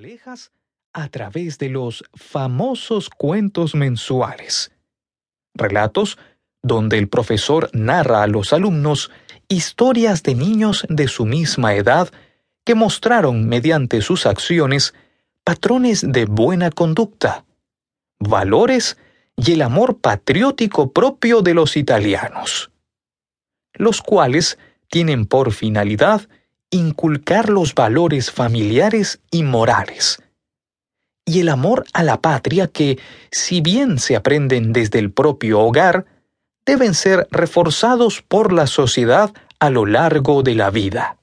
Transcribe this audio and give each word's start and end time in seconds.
moralejas 0.00 0.50
a 0.94 1.08
través 1.08 1.58
de 1.58 1.68
los 1.68 2.04
famosos 2.14 3.10
cuentos 3.10 3.74
mensuales. 3.74 4.72
Relatos 5.54 6.16
donde 6.62 6.96
el 6.96 7.08
profesor 7.08 7.68
narra 7.74 8.22
a 8.22 8.26
los 8.26 8.54
alumnos 8.54 9.10
historias 9.48 10.22
de 10.22 10.34
niños 10.34 10.86
de 10.88 11.06
su 11.06 11.26
misma 11.26 11.74
edad 11.74 12.10
que 12.64 12.74
mostraron 12.74 13.46
mediante 13.46 14.00
sus 14.00 14.24
acciones 14.24 14.94
patrones 15.44 16.02
de 16.06 16.24
buena 16.24 16.70
conducta, 16.70 17.44
valores 18.18 18.96
y 19.36 19.52
el 19.52 19.62
amor 19.62 19.98
patriótico 19.98 20.92
propio 20.92 21.42
de 21.42 21.52
los 21.52 21.76
italianos, 21.76 22.70
los 23.74 24.00
cuales 24.00 24.58
tienen 24.88 25.26
por 25.26 25.52
finalidad 25.52 26.26
inculcar 26.70 27.48
los 27.48 27.74
valores 27.74 28.30
familiares 28.30 29.20
y 29.30 29.42
morales, 29.42 30.22
y 31.24 31.40
el 31.40 31.48
amor 31.48 31.84
a 31.92 32.02
la 32.02 32.20
patria 32.20 32.68
que, 32.68 32.98
si 33.30 33.60
bien 33.60 33.98
se 33.98 34.16
aprenden 34.16 34.72
desde 34.72 34.98
el 34.98 35.12
propio 35.12 35.60
hogar, 35.60 36.06
deben 36.64 36.94
ser 36.94 37.28
reforzados 37.30 38.22
por 38.22 38.52
la 38.52 38.66
sociedad 38.66 39.32
a 39.58 39.70
lo 39.70 39.86
largo 39.86 40.42
de 40.42 40.54
la 40.54 40.70
vida. 40.70 41.18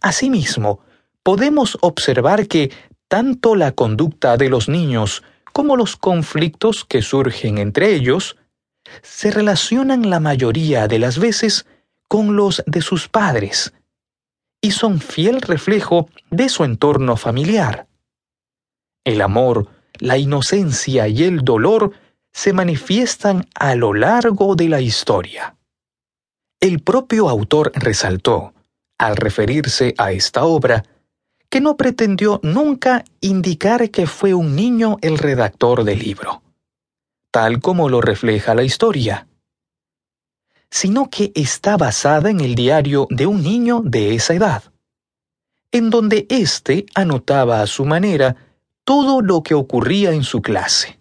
Asimismo, 0.00 0.80
podemos 1.22 1.78
observar 1.80 2.46
que 2.46 2.72
tanto 3.08 3.56
la 3.56 3.72
conducta 3.72 4.36
de 4.36 4.48
los 4.48 4.68
niños 4.68 5.22
como 5.52 5.76
los 5.76 5.96
conflictos 5.96 6.84
que 6.84 7.02
surgen 7.02 7.58
entre 7.58 7.94
ellos 7.94 8.36
se 9.02 9.30
relacionan 9.30 10.08
la 10.08 10.20
mayoría 10.20 10.88
de 10.88 10.98
las 10.98 11.18
veces 11.18 11.66
con 12.08 12.36
los 12.36 12.62
de 12.66 12.80
sus 12.80 13.08
padres 13.08 13.72
y 14.60 14.72
son 14.72 15.00
fiel 15.00 15.40
reflejo 15.40 16.08
de 16.30 16.48
su 16.48 16.64
entorno 16.64 17.16
familiar. 17.16 17.86
El 19.04 19.20
amor, 19.20 19.68
la 19.98 20.18
inocencia 20.18 21.06
y 21.08 21.24
el 21.24 21.42
dolor 21.42 21.92
se 22.32 22.52
manifiestan 22.52 23.46
a 23.54 23.74
lo 23.74 23.94
largo 23.94 24.56
de 24.56 24.68
la 24.68 24.80
historia. 24.80 25.56
El 26.60 26.80
propio 26.80 27.28
autor 27.28 27.72
resaltó, 27.74 28.52
al 28.98 29.16
referirse 29.16 29.94
a 29.96 30.10
esta 30.10 30.44
obra, 30.44 30.84
que 31.48 31.60
no 31.60 31.76
pretendió 31.76 32.40
nunca 32.42 33.04
indicar 33.20 33.90
que 33.90 34.06
fue 34.06 34.34
un 34.34 34.56
niño 34.56 34.96
el 35.00 35.18
redactor 35.18 35.84
del 35.84 36.00
libro, 36.00 36.42
tal 37.30 37.60
como 37.60 37.88
lo 37.88 38.00
refleja 38.00 38.54
la 38.54 38.64
historia, 38.64 39.27
sino 40.70 41.08
que 41.10 41.32
está 41.34 41.76
basada 41.76 42.30
en 42.30 42.40
el 42.40 42.54
diario 42.54 43.06
de 43.10 43.26
un 43.26 43.42
niño 43.42 43.80
de 43.84 44.14
esa 44.14 44.34
edad, 44.34 44.62
en 45.72 45.90
donde 45.90 46.26
éste 46.28 46.86
anotaba 46.94 47.62
a 47.62 47.66
su 47.66 47.84
manera 47.84 48.36
todo 48.84 49.20
lo 49.20 49.42
que 49.42 49.54
ocurría 49.54 50.12
en 50.12 50.24
su 50.24 50.40
clase, 50.40 50.98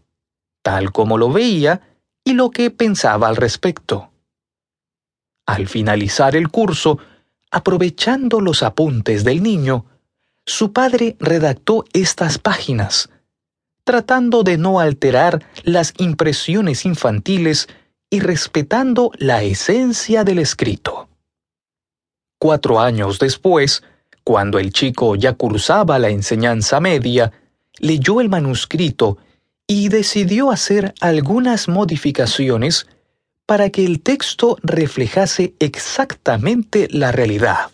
tal 0.61 0.91
como 0.91 1.17
lo 1.17 1.31
veía 1.31 1.81
y 2.23 2.33
lo 2.33 2.51
que 2.51 2.71
pensaba 2.71 3.27
al 3.27 3.35
respecto. 3.35 4.11
Al 5.45 5.67
finalizar 5.67 6.35
el 6.35 6.49
curso, 6.49 6.99
aprovechando 7.51 8.41
los 8.41 8.63
apuntes 8.63 9.23
del 9.23 9.41
niño, 9.41 9.85
su 10.45 10.73
padre 10.73 11.15
redactó 11.19 11.85
estas 11.93 12.37
páginas, 12.37 13.09
tratando 13.85 14.43
de 14.43 14.57
no 14.57 14.81
alterar 14.81 15.45
las 15.63 15.93
impresiones 15.97 16.85
infantiles 16.85 17.69
y 18.09 18.19
respetando 18.19 19.11
la 19.17 19.43
esencia 19.43 20.23
del 20.23 20.39
escrito. 20.39 21.09
Cuatro 22.39 22.79
años 22.79 23.19
después, 23.19 23.83
cuando 24.23 24.59
el 24.59 24.71
chico 24.71 25.15
ya 25.15 25.33
cursaba 25.33 25.99
la 25.99 26.09
enseñanza 26.09 26.79
media, 26.79 27.31
leyó 27.79 28.21
el 28.21 28.29
manuscrito 28.29 29.17
y 29.67 29.89
decidió 29.89 30.51
hacer 30.51 30.93
algunas 31.01 31.67
modificaciones 31.67 32.87
para 33.45 33.69
que 33.69 33.85
el 33.85 34.01
texto 34.01 34.57
reflejase 34.61 35.53
exactamente 35.59 36.87
la 36.91 37.11
realidad. 37.11 37.71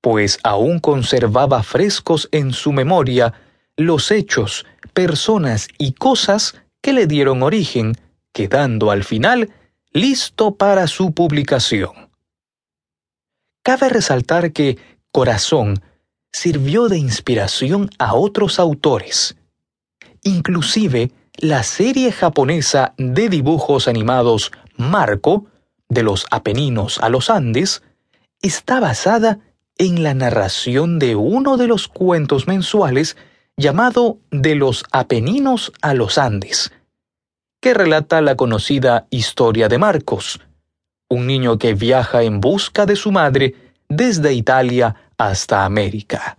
Pues 0.00 0.38
aún 0.42 0.80
conservaba 0.80 1.62
frescos 1.62 2.28
en 2.30 2.52
su 2.52 2.72
memoria 2.72 3.34
los 3.76 4.10
hechos, 4.10 4.66
personas 4.92 5.68
y 5.78 5.92
cosas 5.92 6.54
que 6.80 6.92
le 6.92 7.06
dieron 7.06 7.42
origen, 7.42 7.96
quedando 8.34 8.90
al 8.90 9.04
final 9.04 9.50
listo 9.92 10.56
para 10.56 10.86
su 10.88 11.12
publicación. 11.14 12.10
Cabe 13.62 13.88
resaltar 13.88 14.52
que 14.52 14.76
Corazón 15.10 15.80
sirvió 16.32 16.88
de 16.88 16.98
inspiración 16.98 17.88
a 17.98 18.14
otros 18.14 18.58
autores. 18.58 19.36
Inclusive, 20.22 21.12
la 21.38 21.62
serie 21.62 22.12
japonesa 22.12 22.92
de 22.98 23.28
dibujos 23.28 23.88
animados 23.88 24.52
Marco, 24.76 25.46
de 25.88 26.02
los 26.02 26.26
Apeninos 26.30 26.98
a 26.98 27.08
los 27.08 27.30
Andes, 27.30 27.82
está 28.42 28.80
basada 28.80 29.38
en 29.78 30.02
la 30.02 30.14
narración 30.14 30.98
de 30.98 31.14
uno 31.14 31.56
de 31.56 31.68
los 31.68 31.86
cuentos 31.88 32.48
mensuales 32.48 33.16
llamado 33.56 34.18
De 34.30 34.56
los 34.56 34.84
Apeninos 34.90 35.72
a 35.82 35.94
los 35.94 36.18
Andes, 36.18 36.72
que 37.64 37.72
relata 37.72 38.20
la 38.20 38.36
conocida 38.36 39.06
historia 39.08 39.68
de 39.68 39.78
Marcos, 39.78 40.38
un 41.08 41.26
niño 41.26 41.56
que 41.56 41.72
viaja 41.72 42.22
en 42.22 42.38
busca 42.38 42.84
de 42.84 42.94
su 42.94 43.10
madre 43.10 43.54
desde 43.88 44.34
Italia 44.34 44.96
hasta 45.16 45.64
América. 45.64 46.36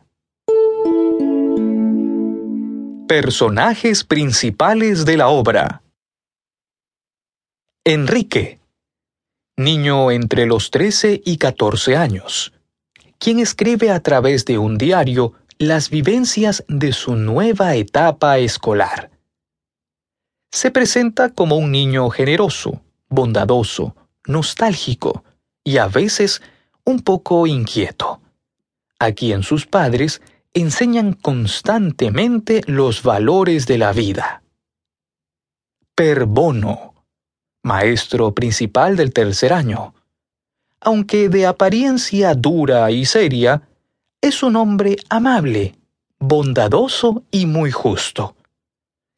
Personajes 3.08 4.04
principales 4.04 5.04
de 5.04 5.18
la 5.18 5.30
obra. 5.30 5.82
Enrique, 7.84 8.60
niño 9.58 10.12
entre 10.12 10.46
los 10.46 10.70
13 10.70 11.24
y 11.26 11.38
14 11.38 11.96
años, 11.96 12.54
quien 13.18 13.40
escribe 13.40 13.90
a 13.90 14.00
través 14.00 14.46
de 14.46 14.60
un 14.60 14.78
diario 14.78 15.34
las 15.58 15.90
vivencias 15.90 16.64
de 16.68 16.94
su 16.94 17.16
nueva 17.16 17.74
etapa 17.74 18.38
escolar. 18.38 19.15
Se 20.56 20.72
presenta 20.72 21.32
como 21.32 21.58
un 21.58 21.70
niño 21.70 22.10
generoso, 22.10 22.82
bondadoso, 23.10 23.94
nostálgico 24.26 25.26
y 25.66 25.80
a 25.80 25.88
veces 25.88 26.42
un 26.86 27.02
poco 27.02 27.46
inquieto 27.46 28.22
a 28.98 29.12
quien 29.12 29.44
sus 29.44 29.66
padres 29.66 30.22
enseñan 30.54 31.12
constantemente 31.12 32.62
los 32.68 33.04
valores 33.04 33.68
de 33.68 33.80
la 33.80 33.92
vida. 33.92 34.44
Per 35.94 36.24
Bono, 36.24 37.04
maestro 37.62 38.34
principal 38.34 38.96
del 38.96 39.12
tercer 39.12 39.52
año. 39.52 39.94
Aunque 40.80 41.28
de 41.28 41.48
apariencia 41.48 42.34
dura 42.34 42.90
y 42.92 43.04
seria, 43.04 43.68
es 44.22 44.42
un 44.42 44.56
hombre 44.56 44.96
amable, 45.10 45.76
bondadoso 46.18 47.24
y 47.30 47.46
muy 47.46 47.72
justo, 47.72 48.38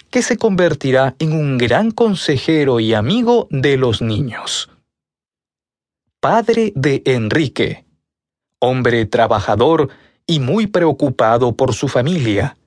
que 0.10 0.22
se 0.22 0.38
convertirá 0.38 1.16
en 1.20 1.34
un 1.34 1.58
gran 1.58 1.92
consejero 1.92 2.80
y 2.80 2.94
amigo 2.94 3.48
de 3.50 3.78
los 3.78 4.02
niños. 4.02 4.70
Padre 6.20 6.74
de 6.76 7.04
Enrique, 7.06 7.86
hombre 8.60 9.06
trabajador 9.06 9.90
y 10.26 10.40
muy 10.40 10.68
preocupado 10.68 11.56
por 11.56 11.74
su 11.74 11.88
familia, 11.88 12.58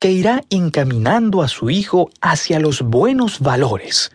que 0.00 0.10
irá 0.10 0.42
encaminando 0.50 1.42
a 1.42 1.48
su 1.48 1.70
hijo 1.70 2.10
hacia 2.20 2.60
los 2.60 2.82
buenos 2.82 3.40
valores. 3.40 4.10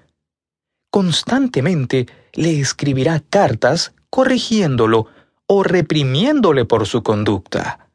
Constantemente 0.92 2.08
le 2.34 2.60
escribirá 2.60 3.22
cartas 3.22 3.94
corrigiéndolo 4.10 5.08
o 5.48 5.64
reprimiéndole 5.64 6.66
por 6.66 6.86
su 6.86 7.02
conducta. 7.02 7.90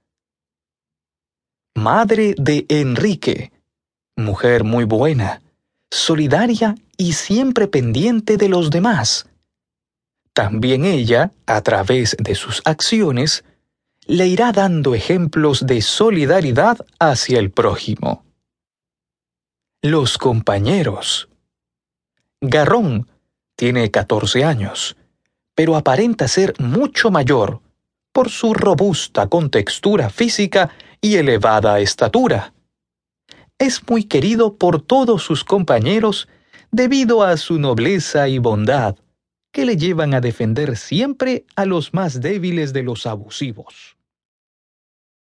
Madre 1.76 2.34
de 2.38 2.66
Enrique, 2.68 3.52
mujer 4.16 4.64
muy 4.64 4.84
buena, 4.84 5.42
solidaria 5.90 6.74
y 6.96 7.12
siempre 7.12 7.68
pendiente 7.68 8.36
de 8.36 8.48
los 8.48 8.70
demás 8.70 9.26
también 10.34 10.84
ella, 10.84 11.30
a 11.46 11.62
través 11.62 12.16
de 12.18 12.34
sus 12.34 12.60
acciones, 12.64 13.44
le 14.06 14.26
irá 14.26 14.50
dando 14.50 14.94
ejemplos 14.94 15.64
de 15.64 15.80
solidaridad 15.80 16.84
hacia 16.98 17.38
el 17.38 17.52
prójimo. 17.52 18.24
Los 19.80 20.18
compañeros. 20.18 21.28
Garrón 22.40 23.08
tiene 23.54 23.92
14 23.92 24.44
años, 24.44 24.96
pero 25.54 25.76
aparenta 25.76 26.26
ser 26.26 26.54
mucho 26.58 27.12
mayor 27.12 27.60
por 28.12 28.28
su 28.28 28.54
robusta 28.54 29.28
contextura 29.28 30.10
física 30.10 30.70
y 31.00 31.14
elevada 31.14 31.78
estatura. 31.78 32.53
Es 33.58 33.88
muy 33.88 34.04
querido 34.04 34.56
por 34.56 34.82
todos 34.82 35.22
sus 35.22 35.44
compañeros 35.44 36.28
debido 36.72 37.22
a 37.22 37.36
su 37.36 37.58
nobleza 37.58 38.28
y 38.28 38.38
bondad 38.38 38.96
que 39.52 39.64
le 39.64 39.76
llevan 39.76 40.12
a 40.14 40.20
defender 40.20 40.76
siempre 40.76 41.46
a 41.54 41.64
los 41.64 41.94
más 41.94 42.20
débiles 42.20 42.72
de 42.72 42.82
los 42.82 43.06
abusivos. 43.06 43.96